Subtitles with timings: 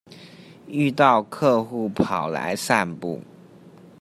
[0.65, 3.21] 遇到客戶跑來散步